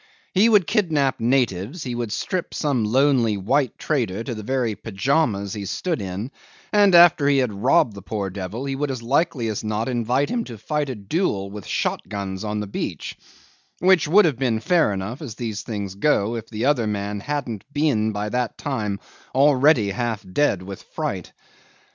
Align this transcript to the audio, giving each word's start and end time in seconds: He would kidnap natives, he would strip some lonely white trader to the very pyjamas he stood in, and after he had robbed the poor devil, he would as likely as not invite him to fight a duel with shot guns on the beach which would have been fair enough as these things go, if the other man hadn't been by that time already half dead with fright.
He 0.33 0.49
would 0.49 0.65
kidnap 0.65 1.19
natives, 1.19 1.83
he 1.83 1.93
would 1.93 2.11
strip 2.11 2.55
some 2.55 2.83
lonely 2.85 3.37
white 3.37 3.77
trader 3.77 4.23
to 4.23 4.33
the 4.33 4.41
very 4.41 4.73
pyjamas 4.75 5.53
he 5.53 5.63
stood 5.65 6.01
in, 6.01 6.31
and 6.73 6.95
after 6.95 7.27
he 7.27 7.37
had 7.37 7.53
robbed 7.53 7.93
the 7.93 8.01
poor 8.01 8.31
devil, 8.31 8.65
he 8.65 8.75
would 8.75 8.89
as 8.89 9.03
likely 9.03 9.47
as 9.47 9.63
not 9.63 9.87
invite 9.87 10.29
him 10.31 10.43
to 10.45 10.57
fight 10.57 10.89
a 10.89 10.95
duel 10.95 11.51
with 11.51 11.67
shot 11.67 12.09
guns 12.09 12.43
on 12.43 12.61
the 12.61 12.65
beach 12.65 13.15
which 13.77 14.07
would 14.07 14.25
have 14.25 14.39
been 14.39 14.59
fair 14.59 14.91
enough 14.91 15.21
as 15.21 15.35
these 15.35 15.61
things 15.61 15.93
go, 15.93 16.35
if 16.35 16.49
the 16.49 16.65
other 16.65 16.87
man 16.87 17.19
hadn't 17.19 17.63
been 17.71 18.11
by 18.11 18.27
that 18.27 18.57
time 18.57 18.99
already 19.35 19.91
half 19.91 20.25
dead 20.33 20.63
with 20.63 20.81
fright. 20.81 21.31